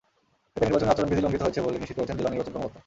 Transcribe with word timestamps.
এতে 0.55 0.65
নির্বাচনী 0.67 0.91
আচরণবিধি 0.93 1.21
লঙ্ঘিত 1.25 1.41
হয়েছে 1.45 1.61
বলে 1.65 1.77
নিশ্চিত 1.81 1.97
করেছেন 1.97 2.17
জেলা 2.19 2.31
নির্বাচন 2.31 2.51
কর্মকর্তা। 2.53 2.79